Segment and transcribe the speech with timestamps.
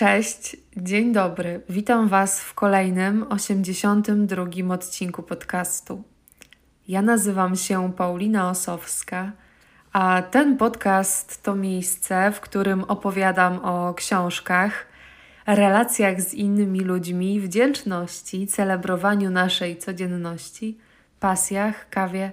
[0.00, 1.60] Cześć, dzień dobry.
[1.68, 6.02] Witam Was w kolejnym 82 odcinku podcastu.
[6.88, 9.32] Ja nazywam się Paulina Osowska,
[9.92, 14.86] a ten podcast to miejsce, w którym opowiadam o książkach,
[15.46, 20.78] relacjach z innymi ludźmi, wdzięczności, celebrowaniu naszej codzienności,
[21.18, 22.32] pasjach, kawie,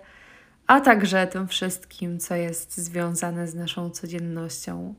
[0.67, 4.93] a także tym wszystkim, co jest związane z naszą codziennością.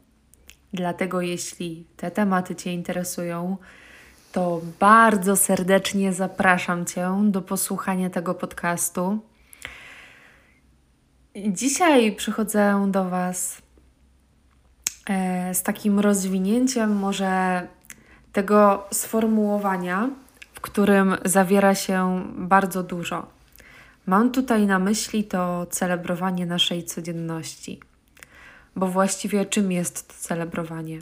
[0.73, 3.57] Dlatego, jeśli te tematy Cię interesują,
[4.33, 9.19] to bardzo serdecznie zapraszam Cię do posłuchania tego podcastu.
[11.37, 13.63] Dzisiaj przychodzę do Was
[15.11, 17.67] e, z takim rozwinięciem, może
[18.33, 20.11] tego sformułowania,
[20.53, 23.27] w którym zawiera się bardzo dużo.
[24.07, 27.81] Mam tutaj na myśli to celebrowanie naszej codzienności
[28.79, 30.99] bo właściwie czym jest to celebrowanie?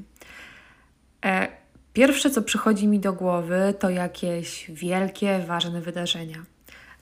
[1.24, 1.48] E,
[1.92, 6.44] pierwsze, co przychodzi mi do głowy, to jakieś wielkie, ważne wydarzenia.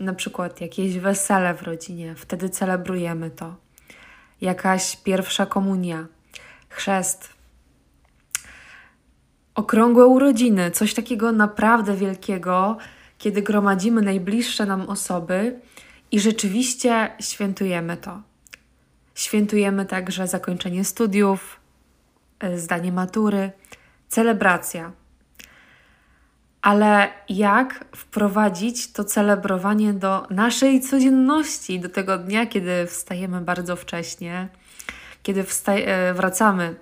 [0.00, 3.56] Na przykład jakieś wesele w rodzinie, wtedy celebrujemy to.
[4.40, 6.06] Jakaś pierwsza komunia,
[6.68, 7.34] chrzest,
[9.54, 12.76] okrągłe urodziny, coś takiego naprawdę wielkiego,
[13.18, 15.60] kiedy gromadzimy najbliższe nam osoby
[16.10, 18.33] i rzeczywiście świętujemy to.
[19.14, 21.60] Świętujemy także zakończenie studiów,
[22.40, 23.52] e, zdanie matury,
[24.08, 24.92] celebracja.
[26.62, 34.48] Ale jak wprowadzić to celebrowanie do naszej codzienności, do tego dnia, kiedy wstajemy bardzo wcześnie,
[35.22, 36.74] kiedy e, wracamy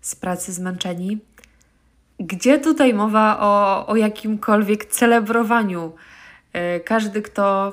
[0.00, 1.18] z pracy zmęczeni?
[2.20, 5.92] Gdzie tutaj mowa o, o jakimkolwiek celebrowaniu?
[6.52, 7.72] E, każdy, kto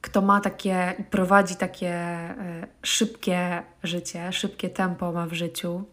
[0.00, 5.84] kto ma takie, prowadzi takie e, szybkie życie, szybkie tempo ma w życiu,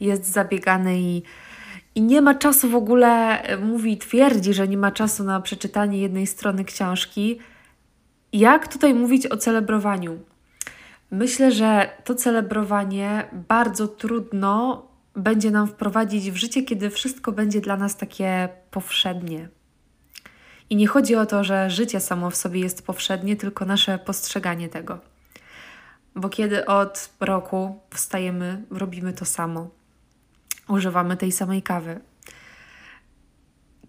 [0.00, 1.22] jest zabiegany i,
[1.94, 5.98] i nie ma czasu w ogóle, e, mówi, twierdzi, że nie ma czasu na przeczytanie
[5.98, 7.38] jednej strony książki.
[8.32, 10.18] Jak tutaj mówić o celebrowaniu?
[11.10, 17.76] Myślę, że to celebrowanie bardzo trudno będzie nam wprowadzić w życie, kiedy wszystko będzie dla
[17.76, 19.48] nas takie powszednie,
[20.70, 24.68] i nie chodzi o to, że życie samo w sobie jest powszednie, tylko nasze postrzeganie
[24.68, 24.98] tego.
[26.14, 29.70] Bo kiedy od roku wstajemy, robimy to samo,
[30.68, 32.00] używamy tej samej kawy.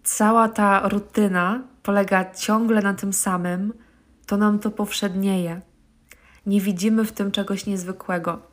[0.02, 3.72] Cała ta rutyna polega ciągle na tym samym,
[4.26, 5.60] to nam to powszednieje.
[6.46, 8.49] Nie widzimy w tym czegoś niezwykłego.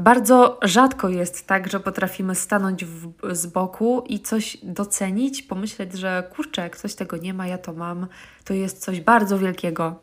[0.00, 6.30] Bardzo rzadko jest tak, że potrafimy stanąć w, z boku i coś docenić, pomyśleć, że
[6.36, 8.06] kurczę, jak coś tego nie ma, ja to mam,
[8.44, 10.00] to jest coś bardzo wielkiego.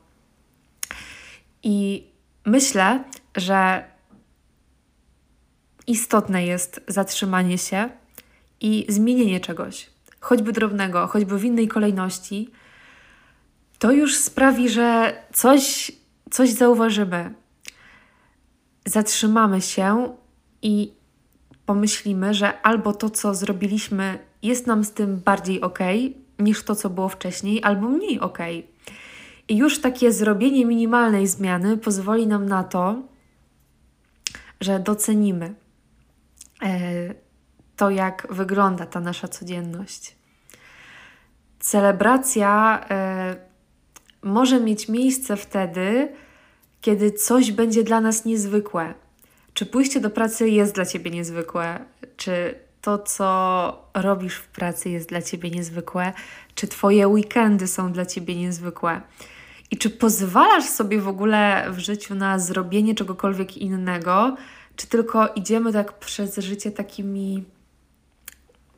[1.63, 2.07] I
[2.45, 3.03] myślę,
[3.35, 3.83] że
[5.87, 7.89] istotne jest zatrzymanie się
[8.61, 12.49] i zmienienie czegoś, choćby drobnego, choćby w innej kolejności.
[13.79, 15.91] To już sprawi, że coś,
[16.29, 17.33] coś zauważymy,
[18.85, 20.15] zatrzymamy się
[20.61, 20.93] i
[21.65, 25.79] pomyślimy, że albo to, co zrobiliśmy, jest nam z tym bardziej ok
[26.39, 28.39] niż to, co było wcześniej, albo mniej ok.
[29.47, 33.01] I już takie zrobienie minimalnej zmiany pozwoli nam na to,
[34.61, 35.53] że docenimy
[36.61, 37.13] e,
[37.75, 40.15] to, jak wygląda ta nasza codzienność.
[41.59, 43.35] Celebracja e,
[44.21, 46.11] może mieć miejsce wtedy,
[46.81, 48.93] kiedy coś będzie dla nas niezwykłe.
[49.53, 51.85] Czy pójście do pracy jest dla ciebie niezwykłe?
[52.17, 56.13] Czy to, co robisz w pracy, jest dla ciebie niezwykłe?
[56.55, 59.01] Czy twoje weekendy są dla ciebie niezwykłe?
[59.71, 64.35] I czy pozwalasz sobie w ogóle w życiu na zrobienie czegokolwiek innego,
[64.75, 67.43] czy tylko idziemy tak przez życie takimi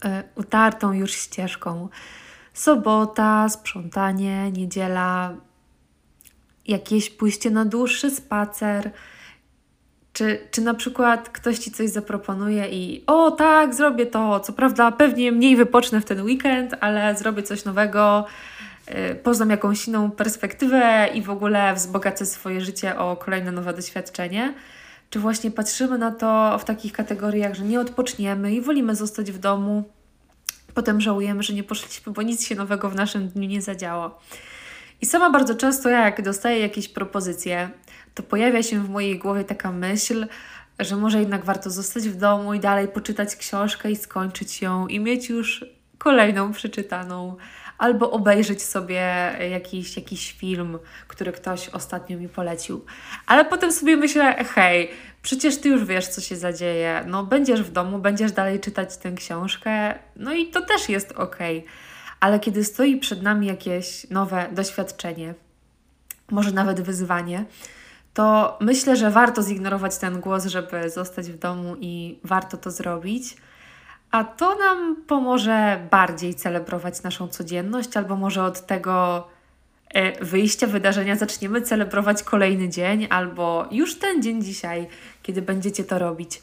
[0.06, 1.90] y, utartą już ścieżką?
[2.54, 5.36] Sobota, sprzątanie, niedziela,
[6.68, 8.92] jakieś pójście na dłuższy spacer,
[10.14, 14.92] czy, czy na przykład ktoś ci coś zaproponuje i o tak, zrobię to, co prawda
[14.92, 18.26] pewnie mniej wypocznę w ten weekend, ale zrobię coś nowego,
[18.88, 24.54] yy, poznam jakąś inną perspektywę i w ogóle wzbogacę swoje życie o kolejne nowe doświadczenie.
[25.10, 29.38] Czy właśnie patrzymy na to w takich kategoriach, że nie odpoczniemy i wolimy zostać w
[29.38, 29.84] domu,
[30.74, 34.20] potem żałujemy, że nie poszliśmy, bo nic się nowego w naszym dniu nie zadziało.
[35.04, 37.70] I sama bardzo często, jak dostaję jakieś propozycje,
[38.14, 40.28] to pojawia się w mojej głowie taka myśl,
[40.80, 45.00] że może jednak warto zostać w domu i dalej poczytać książkę i skończyć ją i
[45.00, 45.66] mieć już
[45.98, 47.36] kolejną przeczytaną,
[47.78, 52.86] albo obejrzeć sobie jakiś, jakiś film, który ktoś ostatnio mi polecił.
[53.26, 54.90] Ale potem sobie myślę, hej,
[55.24, 57.04] Przecież ty już wiesz, co się zadzieje.
[57.08, 61.38] No, będziesz w domu, będziesz dalej czytać tę książkę, no i to też jest ok.
[62.24, 65.34] Ale kiedy stoi przed nami jakieś nowe doświadczenie,
[66.32, 67.46] może nawet wyzwanie,
[68.14, 73.38] to myślę, że warto zignorować ten głos, żeby zostać w domu i warto to zrobić.
[74.12, 79.28] A to nam pomoże bardziej celebrować naszą codzienność, albo może od tego
[79.90, 84.88] e, wyjścia wydarzenia zaczniemy celebrować kolejny dzień, albo już ten dzień dzisiaj,
[85.24, 86.42] kiedy będziecie to robić.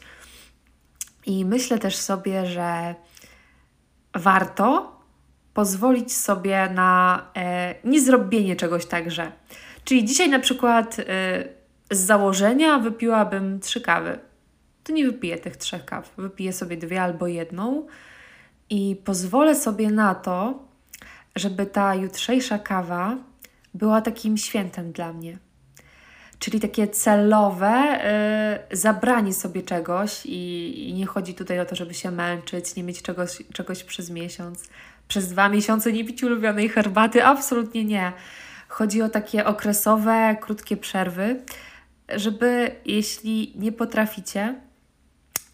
[1.25, 2.95] I myślę też sobie, że
[4.13, 5.00] warto
[5.53, 9.31] pozwolić sobie na e, niezrobienie czegoś także.
[9.83, 11.03] Czyli dzisiaj na przykład e,
[11.91, 14.19] z założenia wypiłabym trzy kawy.
[14.83, 17.87] To nie wypiję tych trzech kaw, wypiję sobie dwie albo jedną
[18.69, 20.63] i pozwolę sobie na to,
[21.35, 23.17] żeby ta jutrzejsza kawa
[23.73, 25.37] była takim świętem dla mnie.
[26.39, 27.99] Czyli takie celowe
[28.69, 32.83] yy, zabranie sobie czegoś, i, i, nie chodzi tutaj o to, żeby się męczyć, nie
[32.83, 34.69] mieć czegoś, czegoś przez miesiąc,
[35.11, 38.13] przez dwa miesiące nie pić ulubionej herbaty, absolutnie nie.
[38.67, 41.41] Chodzi o takie okresowe, krótkie przerwy,
[42.09, 44.55] żeby jeśli nie potraficie,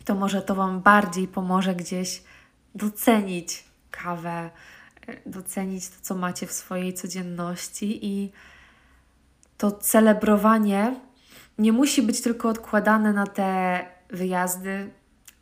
[0.06, 2.24] to może to Wam bardziej pomoże gdzieś
[2.76, 4.50] docenić kawę,
[5.26, 8.32] docenić to, co macie w swojej codzienności i
[9.58, 10.96] to celebrowanie
[11.58, 14.90] nie musi być tylko odkładane na te wyjazdy,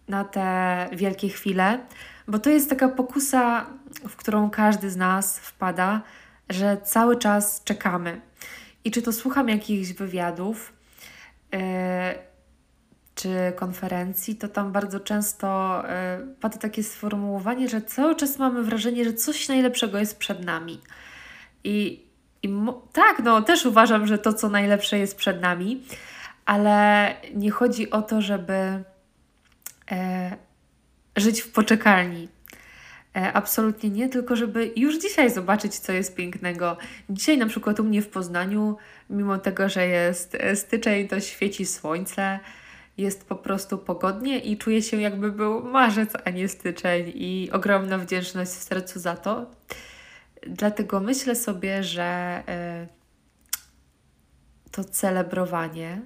[0.07, 1.79] na te wielkie chwile,
[2.27, 3.65] bo to jest taka pokusa,
[4.07, 6.01] w którą każdy z nas wpada,
[6.49, 8.21] że cały czas czekamy.
[8.83, 10.73] I czy to słucham jakichś wywiadów,
[11.51, 11.59] yy,
[13.15, 15.83] czy konferencji, to tam bardzo często
[16.19, 20.81] yy, pada takie sformułowanie, że cały czas mamy wrażenie, że coś najlepszego jest przed nami.
[21.63, 22.05] I,
[22.43, 22.49] i
[22.93, 25.83] tak, no też uważam, że to, co najlepsze jest przed nami,
[26.45, 28.83] ale nie chodzi o to, żeby
[29.91, 29.97] yy,
[31.15, 32.34] żyć w poczekalni.
[33.15, 36.77] E, absolutnie nie, tylko żeby już dzisiaj zobaczyć, co jest pięknego.
[37.09, 38.77] Dzisiaj na przykład u mnie w Poznaniu,
[39.09, 42.39] mimo tego, że jest e, styczeń, to świeci słońce,
[42.97, 47.97] jest po prostu pogodnie i czuję się jakby był marzec, a nie styczeń i ogromna
[47.97, 49.51] wdzięczność w sercu za to.
[50.47, 52.43] Dlatego myślę sobie, że
[54.63, 56.01] y, to celebrowanie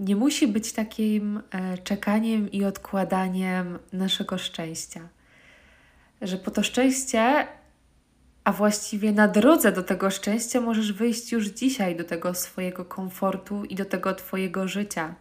[0.00, 1.42] nie musi być takim
[1.84, 5.08] czekaniem i odkładaniem naszego szczęścia
[6.22, 7.46] że po to szczęście,
[8.44, 13.64] a właściwie na drodze do tego szczęścia możesz wyjść już dzisiaj do tego swojego komfortu
[13.64, 15.14] i do tego Twojego życia.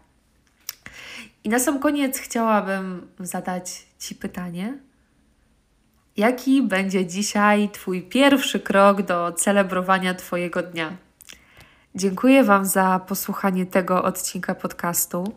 [1.43, 4.77] I na sam koniec chciałabym zadać Ci pytanie.
[6.17, 10.97] Jaki będzie dzisiaj Twój pierwszy krok do celebrowania Twojego dnia?
[11.95, 15.33] Dziękuję Wam za posłuchanie tego odcinka podcastu.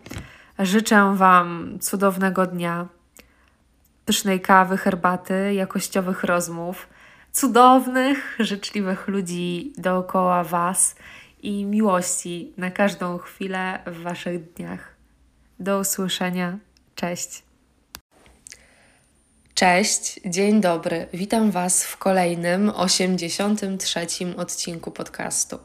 [0.58, 2.88] Życzę Wam cudownego dnia
[4.04, 6.88] pysznej kawy, herbaty, jakościowych rozmów,
[7.32, 10.94] cudownych, życzliwych ludzi dookoła Was
[11.42, 14.94] i miłości na każdą chwilę w Waszych dniach.
[15.60, 16.58] Do usłyszenia.
[16.94, 17.42] Cześć.
[19.54, 21.06] Cześć, dzień dobry.
[21.12, 24.06] Witam Was w kolejnym 83
[24.36, 25.58] odcinku podcastu.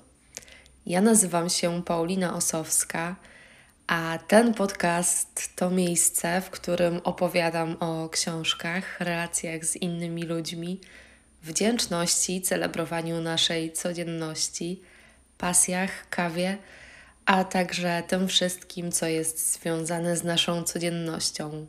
[0.86, 3.16] Ja nazywam się Paulina Osowska
[3.88, 10.82] a ten podcast to miejsce, w którym opowiadam o książkach, relacjach z innymi ludźmi,
[11.44, 14.82] wdzięczności, celebrowaniu naszej codzienności,
[15.38, 16.58] pasjach, kawie,
[17.26, 21.66] a także tym wszystkim, co jest związane z naszą codziennością.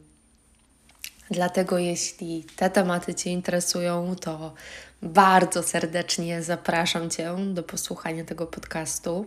[1.31, 4.55] Dlatego, jeśli te tematy Cię interesują, to
[5.03, 9.27] bardzo serdecznie zapraszam Cię do posłuchania tego podcastu.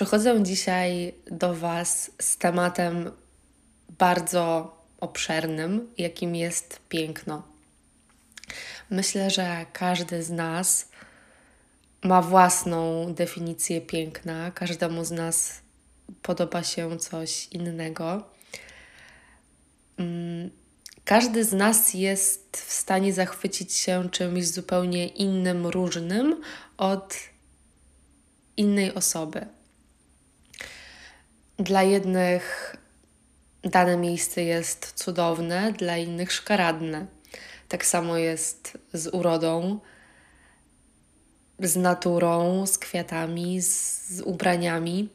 [0.00, 3.10] Przychodzę dzisiaj do Was z tematem
[3.98, 7.42] bardzo obszernym, jakim jest piękno.
[8.90, 10.88] Myślę, że każdy z nas
[12.02, 15.60] ma własną definicję piękna, każdemu z nas
[16.22, 18.24] podoba się coś innego.
[19.96, 20.50] Mm,
[21.04, 26.42] każdy z nas jest w stanie zachwycić się czymś zupełnie innym, różnym
[26.76, 27.16] od
[28.56, 29.59] innej osoby.
[31.60, 32.76] Dla jednych
[33.62, 37.06] dane miejsce jest cudowne, dla innych szkaradne.
[37.68, 39.80] Tak samo jest z urodą,
[41.58, 45.08] z naturą, z kwiatami, z, z ubraniami.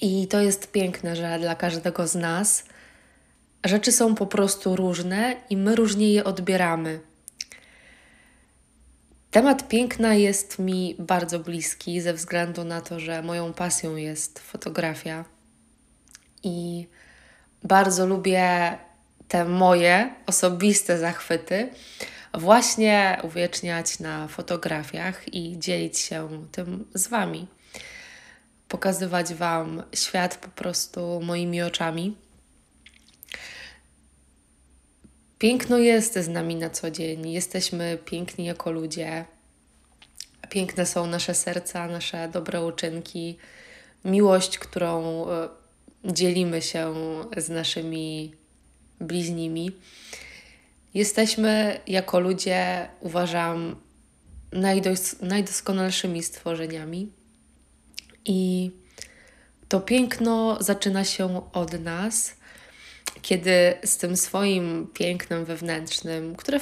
[0.00, 2.64] I to jest piękne, że dla każdego z nas
[3.64, 7.00] rzeczy są po prostu różne i my różnie je odbieramy.
[9.32, 15.24] Temat piękna jest mi bardzo bliski ze względu na to, że moją pasją jest fotografia
[16.42, 16.86] i
[17.64, 18.78] bardzo lubię
[19.28, 21.68] te moje osobiste zachwyty
[22.34, 27.46] właśnie uwieczniać na fotografiach i dzielić się tym z Wami.
[28.68, 32.16] Pokazywać Wam świat po prostu moimi oczami.
[35.42, 37.30] Piękno jest z nami na co dzień.
[37.30, 39.24] Jesteśmy piękni jako ludzie.
[40.50, 43.36] Piękne są nasze serca, nasze dobre uczynki,
[44.04, 45.48] miłość, którą e,
[46.04, 46.94] dzielimy się
[47.36, 48.34] z naszymi
[49.00, 49.70] bliźnimi.
[50.94, 53.76] Jesteśmy jako ludzie, uważam,
[54.52, 57.12] najdos najdoskonalszymi stworzeniami.
[58.24, 58.70] I
[59.68, 62.41] to piękno zaczyna się od nas,
[63.22, 66.60] kiedy z tym swoim pięknem wewnętrznym, które,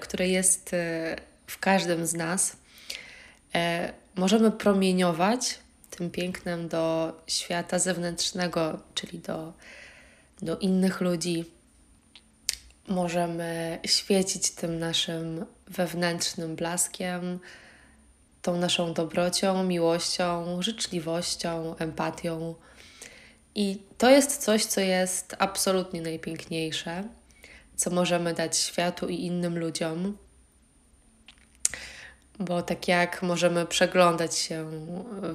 [0.00, 2.56] które jest e, w każdym z nas,
[3.54, 5.58] e, możemy promieniować
[5.90, 9.52] tym pięknem do świata zewnętrznego, czyli do,
[10.42, 11.44] do innych ludzi.
[12.88, 17.38] Możemy świecić tym naszym wewnętrznym blaskiem,
[18.42, 22.54] tą naszą dobrocią, miłością, życzliwością, empatią.
[23.58, 27.04] I to jest coś, co jest absolutnie najpiękniejsze,
[27.76, 30.16] co możemy dać światu i innym ludziom
[32.38, 34.70] bo tak jak możemy przeglądać się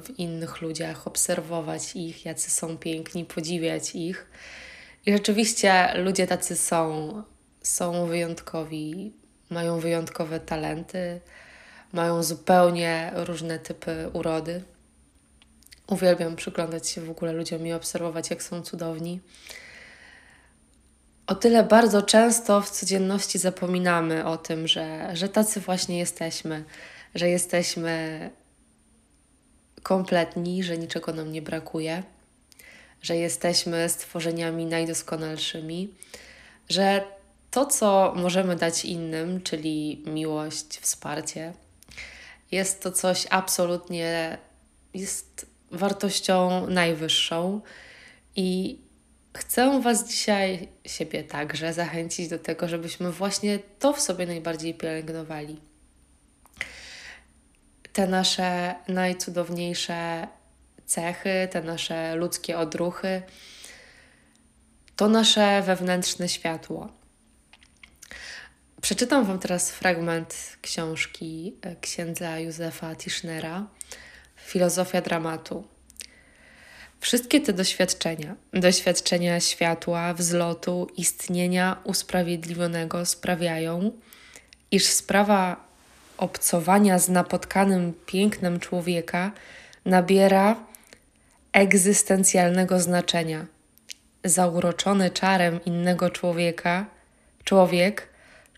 [0.03, 4.27] w innych ludziach, obserwować ich, jacy są piękni, podziwiać ich.
[5.05, 7.13] I rzeczywiście ludzie tacy są,
[7.63, 9.13] są wyjątkowi,
[9.49, 11.21] mają wyjątkowe talenty,
[11.93, 14.63] mają zupełnie różne typy urody.
[15.87, 19.19] Uwielbiam przyglądać się w ogóle ludziom i obserwować, jak są cudowni.
[21.27, 26.63] O tyle bardzo często w codzienności zapominamy o tym, że, że tacy właśnie jesteśmy,
[27.15, 28.29] że jesteśmy
[29.83, 32.03] kompletni, że niczego nam nie brakuje,
[33.01, 35.93] że jesteśmy stworzeniami najdoskonalszymi,
[36.69, 37.03] że
[37.51, 41.53] to, co możemy dać innym, czyli miłość, wsparcie,
[42.51, 44.37] jest to coś absolutnie,
[44.93, 47.61] jest wartością najwyższą.
[48.35, 48.79] I
[49.37, 55.61] chcę Was dzisiaj, siebie także, zachęcić do tego, żebyśmy właśnie to w sobie najbardziej pielęgnowali.
[57.93, 60.27] Te nasze najcudowniejsze
[60.85, 63.21] cechy, te nasze ludzkie odruchy,
[64.95, 66.89] to nasze wewnętrzne światło.
[68.81, 73.67] Przeczytam Wam teraz fragment książki e, księdza Józefa Tischnera
[74.45, 75.63] Filozofia dramatu.
[76.99, 83.91] Wszystkie te doświadczenia, doświadczenia światła, wzlotu, istnienia usprawiedliwionego sprawiają,
[84.71, 85.67] iż sprawa
[86.17, 89.31] obcowania z napotkanym pięknem człowieka
[89.85, 90.55] nabiera
[91.53, 93.45] egzystencjalnego znaczenia.
[94.23, 96.85] Zauroczony czarem innego człowieka,
[97.43, 98.07] człowiek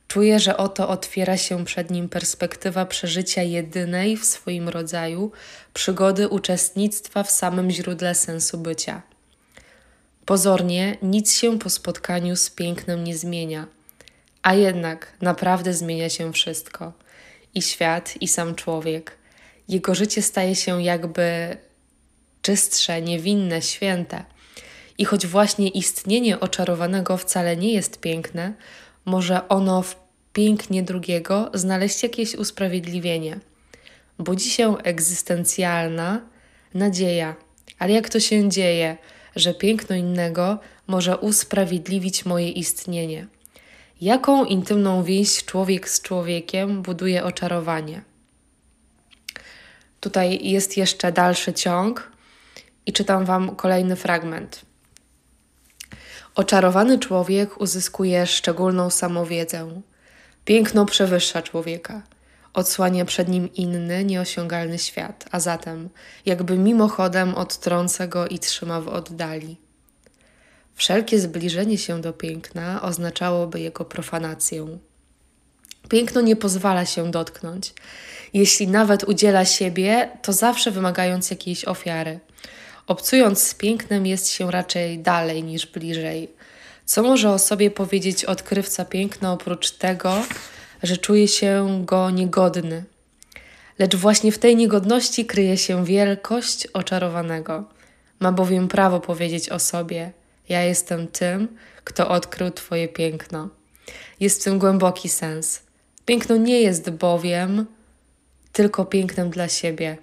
[0.07, 5.31] czuje, że oto otwiera się przed nim perspektywa przeżycia jedynej w swoim rodzaju
[5.73, 9.01] przygody uczestnictwa w samym źródle sensu bycia.
[10.25, 13.67] Pozornie nic się po spotkaniu z pięknem nie zmienia,
[14.41, 16.93] a jednak naprawdę zmienia się wszystko–
[17.55, 19.17] i świat, i sam człowiek.
[19.67, 21.57] Jego życie staje się jakby
[22.41, 24.25] czystsze, niewinne, święte.
[24.97, 28.53] I choć właśnie istnienie oczarowanego wcale nie jest piękne,
[29.05, 29.95] może ono w
[30.33, 33.39] pięknie drugiego znaleźć jakieś usprawiedliwienie.
[34.19, 36.21] Budzi się egzystencjalna
[36.73, 37.35] nadzieja.
[37.79, 38.97] Ale jak to się dzieje,
[39.35, 43.27] że piękno innego może usprawiedliwić moje istnienie?
[44.01, 48.01] Jaką intymną więź człowiek z człowiekiem buduje oczarowanie?
[49.99, 52.11] Tutaj jest jeszcze dalszy ciąg
[52.85, 54.61] i czytam Wam kolejny fragment.
[56.35, 59.81] Oczarowany człowiek uzyskuje szczególną samowiedzę.
[60.45, 62.01] Piękno przewyższa człowieka,
[62.53, 65.89] odsłania przed nim inny, nieosiągalny świat, a zatem,
[66.25, 69.57] jakby mimochodem, odtrąca go i trzyma w oddali.
[70.75, 74.77] Wszelkie zbliżenie się do piękna oznaczałoby jego profanację.
[75.89, 77.73] Piękno nie pozwala się dotknąć.
[78.33, 82.19] Jeśli nawet udziela siebie, to zawsze wymagając jakiejś ofiary.
[82.87, 86.29] Obcując z pięknem, jest się raczej dalej niż bliżej.
[86.85, 90.23] Co może o sobie powiedzieć odkrywca piękna oprócz tego,
[90.83, 92.83] że czuje się go niegodny?
[93.79, 97.63] Lecz właśnie w tej niegodności kryje się wielkość oczarowanego.
[98.19, 100.11] Ma bowiem prawo powiedzieć o sobie–
[100.49, 101.47] ja jestem tym,
[101.83, 103.49] kto odkrył Twoje piękno.
[104.19, 105.61] Jest w tym głęboki sens.
[106.05, 107.65] Piękno nie jest bowiem
[108.51, 109.97] tylko pięknem dla siebie,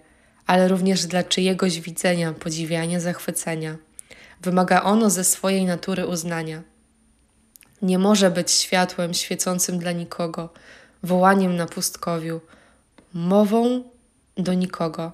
[0.46, 3.76] ale również dla czyjegoś widzenia, podziwiania, zachwycenia.
[4.42, 6.62] Wymaga ono ze swojej natury uznania.
[7.82, 10.48] Nie może być światłem świecącym dla nikogo,
[11.02, 12.40] wołaniem na pustkowiu,
[13.14, 13.82] mową
[14.36, 15.12] do nikogo.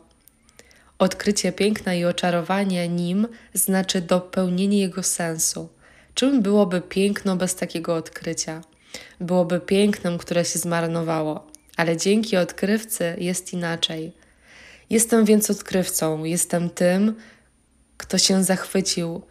[0.99, 5.69] Odkrycie piękna i oczarowanie nim znaczy dopełnienie jego sensu.
[6.15, 8.63] Czym byłoby piękno bez takiego odkrycia?
[9.21, 14.13] Byłoby pięknem, które się zmarnowało, ale dzięki odkrywcy jest inaczej.
[14.91, 17.15] Jestem więc odkrywcą, jestem tym,
[17.97, 19.23] kto się zachwycił,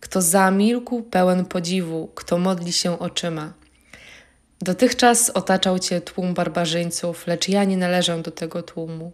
[0.00, 3.52] kto zamilkł pełen podziwu, kto modli się oczyma.
[4.60, 9.12] Dotychczas otaczał cię tłum barbarzyńców, lecz ja nie należę do tego tłumu.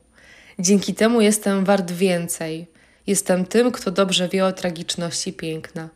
[0.58, 2.66] Dzięki temu jestem wart więcej.
[3.06, 5.88] Jestem tym, kto dobrze wie o tragiczności piękna.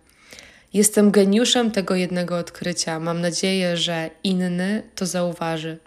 [0.73, 3.01] Jestem geniuszem tego jednego odkrycia.
[3.01, 5.79] Mam nadzieję, że inny to zauważy.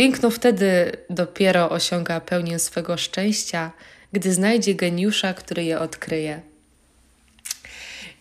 [0.00, 3.70] Piękno wtedy dopiero osiąga pełnię swego szczęścia,
[4.12, 6.40] gdy znajdzie geniusza, który je odkryje.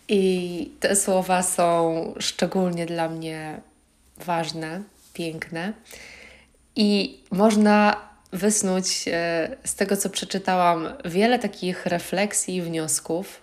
[0.08, 3.62] I te słowa są szczególnie dla mnie
[4.18, 4.82] ważne,
[5.14, 5.74] piękne.
[6.76, 13.42] I można wysnuć e, z tego, co przeczytałam, wiele takich refleksji i wniosków.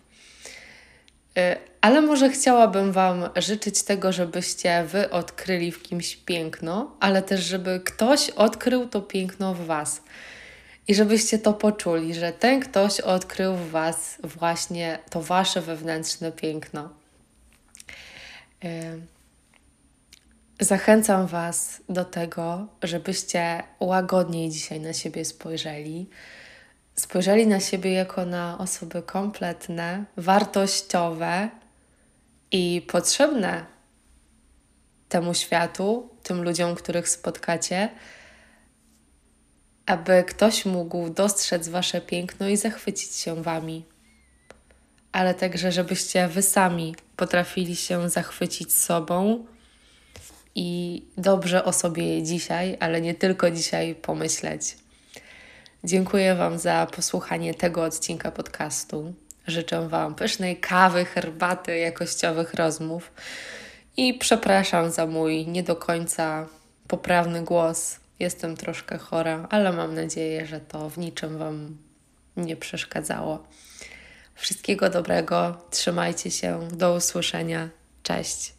[1.87, 7.81] Ale może chciałabym Wam życzyć tego, żebyście Wy odkryli w kimś piękno, ale też, żeby
[7.85, 10.03] ktoś odkrył to piękno w Was.
[10.89, 16.91] I żebyście to poczuli, że ten ktoś odkrył w Was właśnie to Wasze wewnętrzne piękno.
[20.61, 26.09] Zachęcam Was do tego, żebyście łagodniej dzisiaj na siebie spojrzeli.
[26.97, 31.51] Spojrzeli na siebie jako na osoby kompletne, wartościowe
[32.53, 33.67] i potrzebne
[35.09, 37.89] temu światu, tym ludziom, których spotkacie,
[39.87, 43.85] aby ktoś mógł dostrzec Wasze piękno i zachwycić się Wami.
[45.13, 49.47] Ale także, żebyście Wy sami potrafili się zachwycić sobą
[50.55, 54.77] i dobrze o sobie dzisiaj, ale nie tylko dzisiaj pomyśleć.
[55.85, 59.15] Dziękuję Wam za posłuchanie tego odcinka podcastu.
[59.47, 63.13] Życzę Wam pysznej kawy, herbaty, jakościowych rozmów
[63.97, 66.47] i przepraszam za mój nie do końca
[66.89, 68.01] poprawny głos.
[68.19, 71.77] Jestem troszkę chora, ale mam nadzieję, że to w niczym Wam
[72.37, 73.45] nie przeszkadzało.
[74.35, 77.69] Wszystkiego dobrego, trzymajcie się, do usłyszenia.
[78.03, 78.56] Cześć.